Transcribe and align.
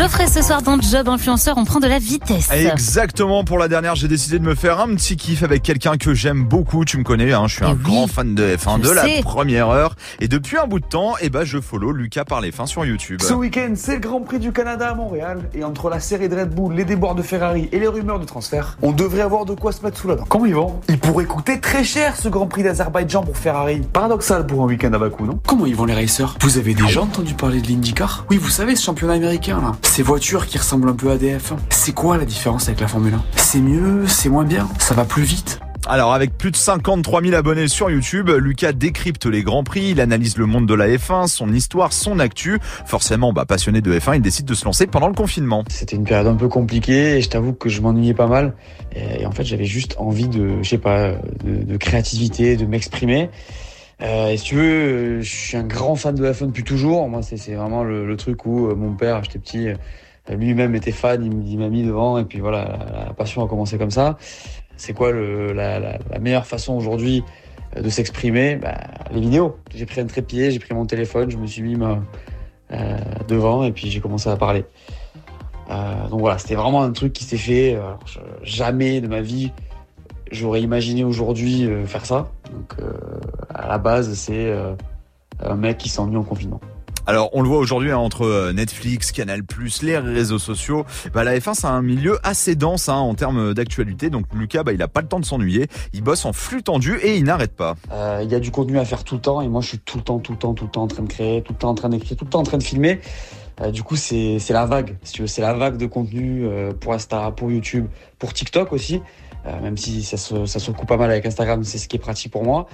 Geoffrey, 0.00 0.28
ce 0.28 0.40
soir 0.40 0.62
dans 0.62 0.80
Job 0.80 1.10
Influenceur, 1.10 1.58
on 1.58 1.66
prend 1.66 1.78
de 1.78 1.86
la 1.86 1.98
vitesse. 1.98 2.48
Exactement, 2.50 3.44
pour 3.44 3.58
la 3.58 3.68
dernière, 3.68 3.96
j'ai 3.96 4.08
décidé 4.08 4.38
de 4.38 4.44
me 4.44 4.54
faire 4.54 4.80
un 4.80 4.94
petit 4.94 5.14
kiff 5.14 5.42
avec 5.42 5.62
quelqu'un 5.62 5.98
que 5.98 6.14
j'aime 6.14 6.42
beaucoup. 6.44 6.86
Tu 6.86 6.96
me 6.96 7.02
connais, 7.04 7.34
hein, 7.34 7.44
je 7.48 7.56
suis 7.56 7.64
Eh 7.66 7.68
un 7.68 7.72
oui, 7.72 7.78
grand 7.82 8.06
fan 8.06 8.34
de 8.34 8.56
F1 8.56 8.78
je 8.82 8.88
de 8.88 8.94
la 8.94 9.02
sais. 9.02 9.20
première 9.22 9.68
heure. 9.68 9.96
Et 10.18 10.26
depuis 10.26 10.56
un 10.56 10.66
bout 10.66 10.80
de 10.80 10.86
temps, 10.86 11.16
eh 11.20 11.28
ben, 11.28 11.44
je 11.44 11.60
follow 11.60 11.92
Lucas 11.92 12.24
par 12.24 12.40
les 12.40 12.50
fins 12.50 12.64
sur 12.64 12.86
YouTube. 12.86 13.20
Ce 13.20 13.34
week-end, 13.34 13.74
c'est 13.76 13.96
le 13.96 14.00
Grand 14.00 14.22
Prix 14.22 14.38
du 14.38 14.52
Canada 14.52 14.88
à 14.88 14.94
Montréal. 14.94 15.40
Et 15.52 15.64
entre 15.64 15.90
la 15.90 16.00
série 16.00 16.30
de 16.30 16.34
Red 16.36 16.54
Bull, 16.54 16.72
les 16.72 16.86
déboires 16.86 17.14
de 17.14 17.20
Ferrari 17.22 17.68
et 17.70 17.78
les 17.78 17.88
rumeurs 17.88 18.18
de 18.20 18.24
transfert, 18.24 18.78
on 18.80 18.92
devrait 18.92 19.20
avoir 19.20 19.44
de 19.44 19.52
quoi 19.52 19.70
se 19.70 19.82
mettre 19.84 19.98
sous 19.98 20.08
la 20.08 20.14
dent. 20.14 20.24
Comment 20.26 20.46
ils 20.46 20.54
vont? 20.54 20.80
Il 20.88 20.98
pourrait 20.98 21.26
coûter 21.26 21.60
très 21.60 21.84
cher 21.84 22.16
ce 22.16 22.30
Grand 22.30 22.46
Prix 22.46 22.62
d'Azerbaïdjan 22.62 23.22
pour 23.22 23.36
Ferrari. 23.36 23.82
Paradoxal 23.92 24.46
pour 24.46 24.62
un 24.62 24.66
week-end 24.66 24.94
à 24.94 24.98
Bakou, 24.98 25.26
non? 25.26 25.38
Comment 25.46 25.66
ils 25.66 25.76
vont 25.76 25.84
les 25.84 25.94
racers? 25.94 26.36
Vous 26.40 26.56
avez 26.56 26.72
déjà 26.72 27.02
entendu 27.02 27.34
parler 27.34 27.60
de 27.60 27.66
l'IndyCar? 27.66 28.24
Oui, 28.30 28.38
vous 28.38 28.48
savez, 28.48 28.76
ce 28.76 28.82
championnat 28.82 29.12
américain 29.12 29.60
là. 29.60 29.72
Ces 29.90 30.04
voitures 30.04 30.46
qui 30.46 30.56
ressemblent 30.56 30.88
un 30.88 30.94
peu 30.94 31.10
à 31.10 31.18
des 31.18 31.36
F1. 31.36 31.56
C'est 31.70 31.92
quoi 31.92 32.16
la 32.16 32.24
différence 32.24 32.68
avec 32.68 32.78
la 32.78 32.86
Formule 32.86 33.14
1 33.14 33.24
C'est 33.34 33.58
mieux, 33.58 34.06
c'est 34.06 34.28
moins 34.28 34.44
bien, 34.44 34.68
ça 34.78 34.94
va 34.94 35.04
plus 35.04 35.24
vite? 35.24 35.58
Alors 35.88 36.14
avec 36.14 36.38
plus 36.38 36.52
de 36.52 36.56
53 36.56 37.20
000 37.22 37.34
abonnés 37.34 37.66
sur 37.66 37.90
YouTube, 37.90 38.30
Lucas 38.30 38.70
décrypte 38.70 39.26
les 39.26 39.42
grands 39.42 39.64
prix, 39.64 39.90
il 39.90 40.00
analyse 40.00 40.38
le 40.38 40.46
monde 40.46 40.66
de 40.66 40.74
la 40.74 40.86
F1, 40.86 41.26
son 41.26 41.52
histoire, 41.52 41.92
son 41.92 42.20
actu. 42.20 42.60
Forcément, 42.86 43.32
bah, 43.32 43.46
passionné 43.46 43.80
de 43.80 43.92
F1, 43.98 44.14
il 44.14 44.22
décide 44.22 44.46
de 44.46 44.54
se 44.54 44.64
lancer 44.64 44.86
pendant 44.86 45.08
le 45.08 45.14
confinement. 45.14 45.64
C'était 45.68 45.96
une 45.96 46.04
période 46.04 46.28
un 46.28 46.36
peu 46.36 46.46
compliquée 46.46 47.16
et 47.16 47.20
je 47.20 47.28
t'avoue 47.28 47.52
que 47.52 47.68
je 47.68 47.80
m'ennuyais 47.80 48.14
pas 48.14 48.28
mal. 48.28 48.54
Et 48.94 49.26
en 49.26 49.32
fait, 49.32 49.42
j'avais 49.42 49.64
juste 49.64 49.96
envie 49.98 50.28
de, 50.28 50.62
je 50.62 50.68
sais 50.68 50.78
pas, 50.78 51.14
de, 51.44 51.64
de 51.64 51.76
créativité, 51.76 52.56
de 52.56 52.64
m'exprimer. 52.64 53.28
Euh, 54.02 54.28
et 54.28 54.36
si 54.36 54.44
tu 54.44 54.54
veux, 54.54 54.62
euh, 54.62 55.22
je 55.22 55.30
suis 55.30 55.56
un 55.56 55.64
grand 55.64 55.94
fan 55.94 56.14
de 56.14 56.24
F1 56.24 56.46
depuis 56.46 56.64
toujours. 56.64 57.08
Moi, 57.08 57.22
c'est 57.22 57.54
vraiment 57.54 57.84
le, 57.84 58.16
truc 58.16 58.46
où 58.46 58.68
euh, 58.68 58.74
mon 58.74 58.94
père, 58.94 59.22
j'étais 59.22 59.38
petit, 59.38 59.68
euh, 59.68 59.74
lui-même 60.30 60.74
était 60.74 60.92
fan, 60.92 61.22
il, 61.46 61.58
m'a 61.58 61.68
mis 61.68 61.82
devant 61.82 62.18
et 62.18 62.24
puis 62.24 62.40
voilà, 62.40 62.78
la, 62.92 63.04
la 63.06 63.12
passion 63.12 63.44
a 63.44 63.48
commencé 63.48 63.76
comme 63.76 63.90
ça. 63.90 64.16
C'est 64.76 64.94
quoi 64.94 65.12
le, 65.12 65.52
la, 65.52 65.78
la, 65.78 65.98
la 66.10 66.18
meilleure 66.18 66.46
façon 66.46 66.74
aujourd'hui 66.74 67.22
de 67.76 67.88
s'exprimer? 67.90 68.56
Bah, 68.56 68.78
Les 69.12 69.20
vidéos. 69.20 69.58
J'ai 69.74 69.84
pris 69.84 70.00
un 70.00 70.06
trépied, 70.06 70.50
j'ai 70.50 70.58
pris 70.58 70.74
mon 70.74 70.86
téléphone, 70.86 71.30
je 71.30 71.36
me 71.36 71.46
suis 71.46 71.62
mis 71.62 71.76
devant 73.28 73.64
et 73.64 73.72
puis 73.72 73.90
j'ai 73.90 74.00
commencé 74.00 74.30
à 74.30 74.36
parler. 74.36 74.64
Euh, 75.70 76.08
donc 76.08 76.20
voilà, 76.20 76.38
c'était 76.38 76.54
vraiment 76.54 76.82
un 76.82 76.92
truc 76.92 77.12
qui 77.12 77.24
s'est 77.24 77.36
fait. 77.36 77.78
jamais 78.42 79.00
de 79.02 79.08
ma 79.08 79.20
vie 79.20 79.52
j'aurais 80.32 80.62
imaginé 80.62 81.02
aujourd'hui 81.02 81.68
faire 81.86 82.06
ça. 82.06 82.30
Donc 82.52 82.76
à 83.60 83.68
la 83.68 83.78
base, 83.78 84.12
c'est 84.14 84.50
euh, 84.50 84.74
un 85.42 85.56
mec 85.56 85.78
qui 85.78 85.88
s'ennuie 85.88 86.16
en 86.16 86.24
confinement. 86.24 86.60
Alors 87.06 87.30
on 87.32 87.42
le 87.42 87.48
voit 87.48 87.58
aujourd'hui 87.58 87.90
hein, 87.90 87.98
entre 87.98 88.24
euh, 88.24 88.52
Netflix, 88.52 89.10
Canal+, 89.10 89.42
les 89.82 89.98
réseaux 89.98 90.38
sociaux, 90.38 90.84
bah, 91.12 91.24
la 91.24 91.36
F1 91.38 91.54
c'est 91.54 91.66
un 91.66 91.82
milieu 91.82 92.18
assez 92.22 92.54
dense 92.54 92.88
hein, 92.88 92.94
en 92.94 93.14
termes 93.14 93.54
d'actualité. 93.54 94.10
Donc 94.10 94.26
Lucas, 94.34 94.62
bah, 94.62 94.72
il 94.72 94.82
a 94.82 94.88
pas 94.88 95.00
le 95.00 95.08
temps 95.08 95.18
de 95.18 95.24
s'ennuyer, 95.24 95.66
il 95.92 96.02
bosse 96.02 96.24
en 96.24 96.32
flux 96.32 96.62
tendu 96.62 96.98
et 97.02 97.16
il 97.16 97.24
n'arrête 97.24 97.56
pas. 97.56 97.74
Euh, 97.90 98.20
Il 98.22 98.30
y 98.30 98.34
a 98.34 98.40
du 98.40 98.50
contenu 98.50 98.78
à 98.78 98.84
faire 98.84 99.02
tout 99.02 99.16
le 99.16 99.20
temps 99.20 99.40
et 99.40 99.48
moi 99.48 99.60
je 99.60 99.68
suis 99.68 99.78
tout 99.78 99.98
le 99.98 100.04
temps, 100.04 100.18
tout 100.18 100.32
le 100.32 100.38
temps, 100.38 100.54
tout 100.54 100.66
le 100.66 100.70
temps 100.70 100.82
en 100.82 100.88
train 100.88 101.02
de 101.02 101.08
créer, 101.08 101.42
tout 101.42 101.52
le 101.52 101.58
temps 101.58 101.70
en 101.70 101.74
train 101.74 101.88
d'écrire, 101.88 102.16
tout 102.16 102.24
le 102.24 102.30
temps 102.30 102.40
en 102.40 102.44
train 102.44 102.58
de 102.58 102.62
filmer. 102.62 103.00
Euh, 103.60 103.70
du 103.70 103.82
coup, 103.82 103.96
c'est 103.96 104.38
la 104.50 104.66
vague, 104.66 104.96
si 105.02 105.14
tu 105.14 105.22
veux, 105.22 105.26
c'est 105.26 105.42
la 105.42 105.52
vague 105.52 105.76
de 105.76 105.86
contenu 105.86 106.44
euh, 106.44 106.72
pour 106.72 106.94
Insta, 106.94 107.30
pour 107.32 107.50
YouTube, 107.50 107.86
pour 108.18 108.32
TikTok 108.32 108.72
aussi. 108.72 109.02
Même 109.62 109.78
si 109.78 110.02
ça 110.02 110.18
se, 110.18 110.44
ça 110.44 110.58
se 110.58 110.70
coupe 110.70 110.86
pas 110.86 110.98
mal 110.98 111.10
avec 111.10 111.24
Instagram, 111.24 111.64
c'est 111.64 111.78
ce 111.78 111.88
qui 111.88 111.96
est 111.96 111.98
pratique 111.98 112.30
pour 112.30 112.44
moi. 112.44 112.68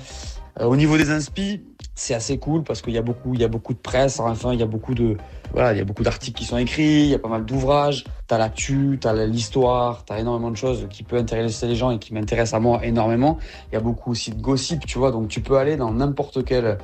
Euh, 0.60 0.64
au 0.64 0.76
niveau 0.76 0.96
des 0.96 1.10
inspi, 1.10 1.62
c'est 1.94 2.14
assez 2.14 2.38
cool 2.38 2.62
parce 2.62 2.82
qu'il 2.82 2.92
y 2.92 2.98
a 2.98 3.02
beaucoup, 3.02 3.34
il 3.34 3.40
y 3.40 3.44
a 3.44 3.48
beaucoup 3.48 3.72
de 3.72 3.78
presse. 3.78 4.20
Enfin, 4.20 4.52
il 4.52 4.60
y 4.60 4.62
a 4.62 4.66
beaucoup 4.66 4.94
de, 4.94 5.16
voilà, 5.52 5.72
il 5.72 5.78
y 5.78 5.80
a 5.80 5.84
beaucoup 5.84 6.02
d'articles 6.02 6.38
qui 6.38 6.44
sont 6.44 6.58
écrits, 6.58 7.04
il 7.04 7.08
y 7.08 7.14
a 7.14 7.18
pas 7.18 7.28
mal 7.28 7.44
d'ouvrages. 7.44 8.04
T'as 8.26 8.38
l'actu, 8.38 8.98
t'as 9.00 9.14
l'histoire, 9.26 10.04
t'as 10.04 10.18
énormément 10.18 10.50
de 10.50 10.56
choses 10.56 10.86
qui 10.90 11.02
peuvent 11.02 11.20
intéresser 11.20 11.66
les 11.66 11.76
gens 11.76 11.90
et 11.90 11.98
qui 11.98 12.12
m'intéressent 12.12 12.54
à 12.54 12.60
moi 12.60 12.84
énormément. 12.84 13.38
Il 13.70 13.75
y 13.75 13.78
a 13.78 13.81
beaucoup 13.81 14.10
aussi 14.10 14.31
de 14.31 14.41
gossip, 14.41 14.84
tu 14.86 14.98
vois. 14.98 15.10
Donc 15.10 15.28
tu 15.28 15.41
peux 15.41 15.56
aller 15.56 15.76
dans 15.76 15.92
n'importe 15.92 16.44
quel 16.44 16.66
euh, 16.66 16.76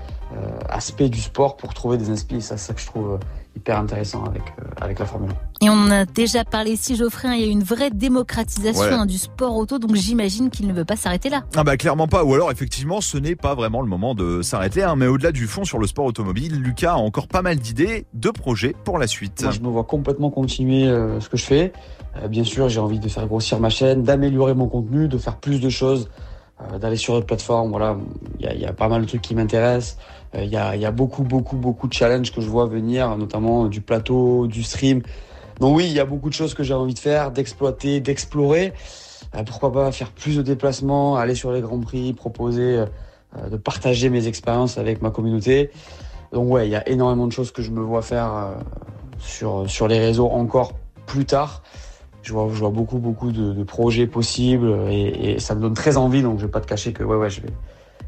aspect 0.68 1.08
du 1.08 1.20
sport 1.20 1.56
pour 1.56 1.74
trouver 1.74 1.98
des 1.98 2.10
inspi. 2.10 2.36
Et 2.36 2.41
ça, 2.41 2.56
c'est 2.56 2.68
ça 2.68 2.74
que 2.74 2.80
je 2.80 2.86
trouve 2.86 3.12
euh, 3.12 3.18
hyper 3.56 3.78
intéressant 3.78 4.24
avec 4.24 4.42
avec 4.80 4.98
la 4.98 5.06
Formule 5.06 5.30
1. 5.30 5.51
Et 5.64 5.70
on 5.70 5.74
en 5.74 5.90
a 5.92 6.04
déjà 6.06 6.44
parlé 6.44 6.72
ici, 6.72 6.96
Geoffrey, 6.96 7.28
il 7.38 7.40
y 7.40 7.48
a 7.48 7.52
une 7.52 7.62
vraie 7.62 7.90
démocratisation 7.90 8.82
Ouais. 8.82 8.92
hein, 8.92 9.06
du 9.06 9.16
sport 9.16 9.56
auto, 9.56 9.78
donc 9.78 9.94
j'imagine 9.94 10.50
qu'il 10.50 10.66
ne 10.66 10.72
veut 10.72 10.84
pas 10.84 10.96
s'arrêter 10.96 11.28
là. 11.30 11.44
Ah 11.54 11.62
bah 11.62 11.76
clairement 11.76 12.08
pas, 12.08 12.24
ou 12.24 12.34
alors 12.34 12.50
effectivement 12.50 13.00
ce 13.00 13.16
n'est 13.16 13.36
pas 13.36 13.54
vraiment 13.54 13.80
le 13.80 13.86
moment 13.86 14.16
de 14.16 14.42
s'arrêter. 14.42 14.82
Hein. 14.82 14.96
Mais 14.96 15.06
au-delà 15.06 15.30
du 15.30 15.46
fond 15.46 15.64
sur 15.64 15.78
le 15.78 15.86
sport 15.86 16.04
automobile, 16.06 16.60
Lucas 16.60 16.94
a 16.94 16.96
encore 16.96 17.28
pas 17.28 17.42
mal 17.42 17.56
d'idées, 17.60 18.06
de 18.12 18.30
projets 18.30 18.74
pour 18.84 18.98
la 18.98 19.06
suite. 19.06 19.40
Moi, 19.42 19.52
je 19.52 19.60
me 19.60 19.68
vois 19.68 19.84
complètement 19.84 20.30
continuer 20.30 20.88
euh, 20.88 21.20
ce 21.20 21.28
que 21.28 21.36
je 21.36 21.44
fais. 21.44 21.72
Euh, 22.16 22.26
bien 22.26 22.42
sûr, 22.44 22.68
j'ai 22.68 22.80
envie 22.80 22.98
de 22.98 23.08
faire 23.08 23.26
grossir 23.28 23.60
ma 23.60 23.70
chaîne, 23.70 24.02
d'améliorer 24.02 24.54
mon 24.54 24.66
contenu, 24.66 25.06
de 25.06 25.16
faire 25.16 25.36
plus 25.36 25.60
de 25.60 25.68
choses, 25.68 26.10
euh, 26.60 26.78
d'aller 26.80 26.96
sur 26.96 27.14
d'autres 27.14 27.26
plateformes. 27.26 27.70
Voilà, 27.70 27.96
il 28.40 28.46
y 28.46 28.48
a, 28.48 28.54
il 28.54 28.60
y 28.60 28.66
a 28.66 28.72
pas 28.72 28.88
mal 28.88 29.02
de 29.02 29.06
trucs 29.06 29.22
qui 29.22 29.36
m'intéressent. 29.36 29.96
Euh, 30.34 30.42
Il 30.42 30.50
y, 30.50 30.56
a, 30.56 30.74
il 30.74 30.82
y 30.82 30.86
a 30.86 30.90
beaucoup, 30.90 31.22
beaucoup, 31.22 31.56
beaucoup 31.56 31.86
de 31.86 31.92
challenges 31.92 32.32
que 32.32 32.40
je 32.40 32.48
vois 32.48 32.66
venir, 32.66 33.16
notamment 33.16 33.66
du 33.66 33.80
plateau, 33.80 34.48
du 34.48 34.64
stream. 34.64 35.02
Donc 35.62 35.76
oui, 35.76 35.86
il 35.86 35.92
y 35.92 36.00
a 36.00 36.04
beaucoup 36.04 36.28
de 36.28 36.34
choses 36.34 36.54
que 36.54 36.64
j'ai 36.64 36.74
envie 36.74 36.92
de 36.92 36.98
faire, 36.98 37.30
d'exploiter, 37.30 38.00
d'explorer. 38.00 38.72
Euh, 39.36 39.44
pourquoi 39.44 39.72
pas 39.72 39.92
faire 39.92 40.10
plus 40.10 40.36
de 40.36 40.42
déplacements, 40.42 41.14
aller 41.14 41.36
sur 41.36 41.52
les 41.52 41.60
grands 41.60 41.78
prix, 41.78 42.12
proposer 42.14 42.78
euh, 42.78 43.48
de 43.48 43.56
partager 43.56 44.10
mes 44.10 44.26
expériences 44.26 44.76
avec 44.76 45.02
ma 45.02 45.12
communauté. 45.12 45.70
Donc 46.32 46.50
ouais, 46.50 46.66
il 46.66 46.72
y 46.72 46.74
a 46.74 46.88
énormément 46.88 47.28
de 47.28 47.32
choses 47.32 47.52
que 47.52 47.62
je 47.62 47.70
me 47.70 47.80
vois 47.80 48.02
faire 48.02 48.34
euh, 48.34 49.66
sur, 49.68 49.86
les 49.86 50.00
réseaux 50.00 50.28
encore 50.30 50.72
plus 51.06 51.26
tard. 51.26 51.62
Je 52.24 52.32
vois, 52.32 52.70
beaucoup, 52.70 52.98
beaucoup 52.98 53.30
de, 53.30 53.62
projets 53.62 54.08
possibles 54.08 54.90
et, 54.90 55.38
ça 55.38 55.54
me 55.54 55.60
donne 55.60 55.74
très 55.74 55.96
envie, 55.96 56.22
donc 56.22 56.40
je 56.40 56.46
vais 56.46 56.50
pas 56.50 56.60
te 56.60 56.66
cacher 56.66 56.92
que 56.92 57.04
ouais, 57.04 57.16
ouais, 57.16 57.30
je 57.30 57.40
vais, 57.40 57.50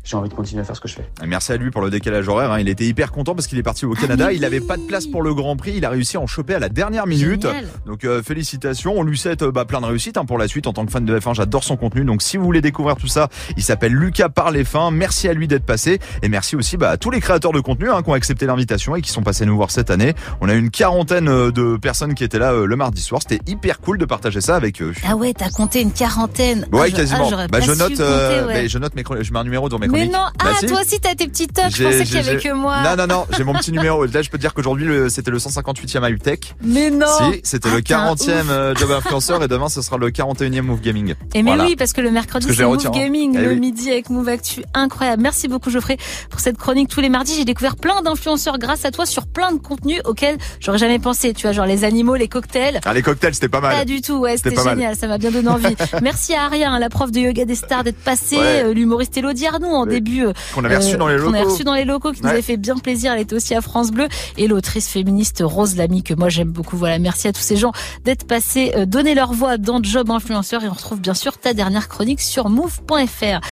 j'ai 0.03 0.17
envie 0.17 0.29
de 0.29 0.35
continuer 0.35 0.63
à 0.63 0.65
faire 0.65 0.77
ce 0.77 0.81
que 0.81 0.89
je 0.89 0.95
fais. 0.95 1.09
Et 1.23 1.27
Merci 1.27 1.53
à 1.53 1.57
lui 1.57 1.71
pour 1.71 1.81
le 1.83 1.91
décalage 1.91 2.29
horaire. 2.29 2.53
hein. 2.53 2.59
Il 2.61 2.69
était 2.69 2.85
hyper 2.87 3.13
content 3.13 3.35
parce 3.35 3.47
qu'il 3.47 3.59
est 3.59 3.63
parti 3.63 3.85
au 3.87 3.93
Canada. 3.95 4.27
mais 4.29 4.35
Il 4.37 4.41
n'avait 4.43 4.61
oui. 4.61 4.67
pas 4.67 4.77
de 4.77 4.83
place 4.83 5.07
pour 5.07 5.23
le 5.23 5.35
Grand 5.35 5.57
Prix. 5.57 5.75
Il 5.77 5.85
a 5.85 5.91
réussi 5.91 6.17
à 6.17 6.21
en 6.21 6.27
choper 6.27 6.55
à 6.55 6.59
la 6.59 6.69
dernière 6.69 7.07
minute. 7.07 7.43
Génial. 7.43 7.67
Donc 7.87 8.05
euh, 8.05 8.23
félicitations, 8.23 8.95
on 8.97 9.03
lui 9.03 9.17
souhaite 9.19 9.43
euh, 9.43 9.53
bah, 9.53 9.65
plein 9.65 9.81
de 9.81 9.87
réussite 9.87 10.17
hein, 10.17 10.25
pour 10.25 10.39
la 10.39 10.49
suite 10.49 10.67
en 10.67 10.73
tant 10.73 10.85
que 10.87 10.93
fan 10.93 11.05
de 11.05 11.19
F1. 11.19 11.35
J'adore 11.35 11.65
son 11.65 11.77
contenu, 11.77 12.05
donc 12.05 12.23
si 12.23 12.37
vous 12.37 12.45
voulez 12.45 12.61
découvrir 12.61 12.97
tout 12.97 13.07
ça, 13.07 13.29
il 13.57 13.63
s'appelle 13.63 13.93
Lucas 13.93 14.29
par 14.29 14.51
les 14.51 14.65
fins. 14.65 14.91
Merci 14.91 15.29
à 15.29 15.33
lui 15.35 15.49
d'être 15.49 15.65
passé 15.65 15.99
et 16.23 16.29
merci 16.29 16.57
aussi 16.57 16.77
bah, 16.77 16.91
à 16.91 16.97
tous 16.97 17.11
les 17.11 17.21
créateurs 17.21 17.53
de 17.53 17.61
contenu 17.61 17.91
hein, 17.91 18.03
qui 18.03 18.11
ont 18.11 18.15
accepté 18.15 18.47
l'invitation 18.47 18.97
et 18.97 19.03
qui 19.03 19.11
sont 19.11 19.23
passés 19.23 19.47
nous 19.47 19.57
voir 19.57 19.71
cette 19.71 19.91
année. 19.91 20.15
On 20.41 20.49
a 20.49 20.55
eu 20.55 20.59
une 20.59 20.71
quarantaine 20.71 21.29
euh, 21.29 21.51
de 21.51 21.77
personnes 21.77 22.15
qui 22.15 22.25
étaient 22.25 22.39
là 22.39 22.53
euh, 22.53 22.67
le 22.67 22.77
mardi 22.77 23.01
soir. 23.01 23.21
C'était 23.27 23.41
hyper 23.51 23.81
cool 23.81 23.99
de 23.99 24.05
partager 24.05 24.41
ça 24.41 24.57
avec 24.57 24.81
eux. 24.83 24.93
Ah 25.07 25.17
ouais, 25.17 25.33
t'as 25.33 25.51
compté 25.51 25.81
une 25.83 25.93
quarantaine. 25.93 26.67
Ouais, 26.73 26.81
Ah, 26.85 26.89
je- 26.91 26.97
quasiment. 26.97 27.25
ah, 27.25 27.31
j'aurais 27.31 27.49
bah, 27.49 27.59
pas 27.59 27.65
je 27.65 27.73
note, 27.73 27.91
compter, 27.91 28.03
euh, 28.03 28.47
ouais. 28.47 28.69
je 28.69 28.79
note 28.79 28.95
mes 28.95 29.05
je 29.23 29.33
mets 29.33 29.39
un 29.39 29.45
numéro 29.45 29.69
dans 29.69 29.79
Mais 29.93 30.07
non, 30.07 30.13
Bah, 30.13 30.31
ah, 30.41 30.49
si. 30.61 30.67
toi 30.67 30.81
aussi 30.81 30.99
t'as 31.01 31.15
tes 31.15 31.27
petits 31.27 31.47
tocs, 31.47 31.65
je 31.75 31.85
pensais 31.85 32.05
qu'il 32.05 32.17
y 32.17 32.19
avait 32.19 32.37
que 32.39 32.53
moi. 32.53 32.83
Non, 32.83 32.97
non, 32.97 33.07
non, 33.07 33.27
j'ai 33.37 33.45
mon 33.45 33.55
petit 33.55 33.73
numéro. 33.73 34.05
Là, 34.05 34.23
je 34.23 34.31
peux 34.31 34.39
te 34.39 34.43
dire 34.43 34.55
qu'aujourd'hui, 34.55 34.87
c'était 35.11 35.31
le 35.31 35.39
158e 35.39 36.09
IUTech. 36.11 36.55
Mais 36.63 36.91
non 36.91 37.07
Si, 37.33 37.41
c'était 37.45 37.69
Ah, 37.71 37.75
le 37.77 37.83
t'es 37.83 37.95
un 37.95 38.15
40e 38.15 38.31
euh, 38.51 38.75
Job 38.75 38.91
Influenceur 38.91 39.43
et 39.43 39.49
demain, 39.49 39.69
ce 39.69 39.83
sera 39.83 39.97
le 39.99 40.11
41e 40.11 40.63
Move 40.63 40.81
Gaming. 40.81 41.15
Et 41.35 41.43
mais 41.43 41.51
Voilà. 41.51 41.65
oui, 41.65 41.77
parce 41.77 41.93
que 41.93 42.01
le 42.01 42.11
mercredi, 42.11 42.47
c'est 42.55 42.65
Move. 42.65 42.91
Gaming, 42.93 43.37
Eh 43.39 43.43
le 43.43 43.49
oui. 43.51 43.61
midi 43.61 43.91
avec 43.91 44.11
Move 44.11 44.29
Actu. 44.29 44.63
Incroyable. 44.75 45.23
Merci 45.23 45.49
beaucoup, 45.49 45.71
Geoffrey, 45.71 45.97
pour 46.31 46.41
cette 46.41 46.57
chronique 46.59 46.89
tous 46.89 47.01
les 47.01 47.09
mardis. 47.09 47.35
J'ai 47.37 47.45
découvert 47.45 47.77
plein 47.77 48.03
d'influenceurs 48.03 48.59
grâce 48.59 48.85
à 48.85 48.91
toi 48.91 49.07
sur 49.07 49.27
plein 49.27 49.53
de 49.53 49.59
contenus 49.59 50.01
auxquels 50.05 50.37
j'aurais 50.61 50.79
jamais 50.79 50.99
pensé. 50.99 51.33
Tu 51.35 51.43
vois, 51.43 51.53
genre 51.53 51.67
les 51.67 51.85
animaux, 51.85 52.15
les 52.17 52.29
cocktails. 52.29 52.81
Ah, 52.85 52.93
les 52.95 53.03
cocktails, 53.03 53.35
c'était 53.35 53.49
pas 53.49 53.61
mal. 53.61 53.75
Pas 53.77 53.85
du 53.85 54.01
tout, 54.01 54.15
ouais, 54.19 54.37
C'était 54.37 54.55
mal. 54.57 54.77
génial, 54.77 54.97
ça 54.97 55.07
m'a 55.07 55.19
bien 55.19 55.31
donné 55.31 55.49
envie. 55.49 55.75
Merci 56.03 56.35
à 56.35 56.45
Aria, 56.45 56.71
hein, 56.71 56.79
la 56.79 56.89
prof 56.89 57.11
de 57.11 57.21
yoga 57.21 57.45
des 57.45 57.55
stars, 57.55 57.85
d'être 57.85 57.99
passée, 57.99 58.37
Ouais. 58.37 58.63
euh, 58.65 58.75
l'humoriste 58.75 59.17
Elodie 59.17 59.47
Arnoux 59.47 59.67
en 59.75 59.85
Oui. 59.85 59.91
début. 59.91 60.27
euh, 60.27 60.33
Qu'on 60.55 60.65
avait 60.65 60.77
reçu 60.77 60.95
euh, 60.95 60.99
dans 60.99 61.09
les 61.09 61.17
qu'on 61.17 61.29
avait 61.29 61.39
locaux. 61.41 61.51
reçu 61.53 61.65
dans 61.65 61.75
les 61.75 61.85
locaux, 61.85 62.13
qui 62.13 62.23
nous 62.23 62.29
avait 62.29 62.43
fait 62.43 62.57
bien 62.57 62.77
plaisir. 62.77 63.13
Elle 63.13 63.21
était 63.21 63.35
aussi 63.37 63.55
à 63.55 63.61
France 63.61 63.91
Bleu. 63.91 64.09
Et 64.37 64.47
l'autrice 64.49 64.89
féministe 64.89 65.43
Rose 65.45 65.77
Lamy, 65.77 66.03
que 66.03 66.15
moi 66.15 66.29
j'aime 66.29 66.51
beaucoup. 66.51 66.77
Voilà, 66.77 66.99
merci 66.99 67.29
à 67.29 67.33
tous 67.33 67.41
ces 67.43 67.57
gens 67.57 67.73
d'être 68.05 68.27
passés, 68.27 68.73
euh, 68.77 68.87
donner 68.87 69.15
leur 69.15 69.33
voix 69.33 69.59
dans 69.59 69.83
Job 69.83 70.11
Influenceur. 70.11 70.65
Et 70.65 70.69
on 70.69 70.73
retrouve 70.73 71.01
bien 71.01 71.15
sûr 71.15 71.39
ta 71.39 71.55
dernière 71.55 71.89
chronique 71.89 72.21
sur 72.21 72.49
move.fr. 72.49 73.41